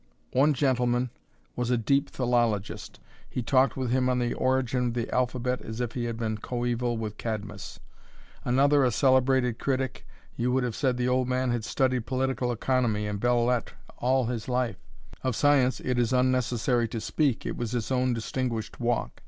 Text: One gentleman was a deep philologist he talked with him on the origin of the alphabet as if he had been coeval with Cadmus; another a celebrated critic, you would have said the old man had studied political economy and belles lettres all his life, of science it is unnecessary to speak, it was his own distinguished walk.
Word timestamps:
One 0.33 0.55
gentleman 0.55 1.11
was 1.55 1.69
a 1.69 1.77
deep 1.77 2.09
philologist 2.09 2.99
he 3.29 3.43
talked 3.43 3.77
with 3.77 3.91
him 3.91 4.09
on 4.09 4.17
the 4.17 4.33
origin 4.33 4.87
of 4.87 4.93
the 4.95 5.07
alphabet 5.13 5.61
as 5.61 5.79
if 5.79 5.91
he 5.91 6.05
had 6.05 6.17
been 6.17 6.39
coeval 6.39 6.97
with 6.97 7.17
Cadmus; 7.17 7.79
another 8.43 8.83
a 8.83 8.89
celebrated 8.89 9.59
critic, 9.59 10.07
you 10.35 10.51
would 10.51 10.63
have 10.63 10.75
said 10.75 10.97
the 10.97 11.07
old 11.07 11.27
man 11.27 11.51
had 11.51 11.63
studied 11.63 12.07
political 12.07 12.51
economy 12.51 13.05
and 13.05 13.19
belles 13.19 13.45
lettres 13.47 13.75
all 13.99 14.25
his 14.25 14.49
life, 14.49 14.79
of 15.21 15.35
science 15.35 15.79
it 15.79 15.99
is 15.99 16.11
unnecessary 16.11 16.87
to 16.87 16.99
speak, 16.99 17.45
it 17.45 17.55
was 17.55 17.69
his 17.73 17.91
own 17.91 18.11
distinguished 18.11 18.79
walk. 18.79 19.19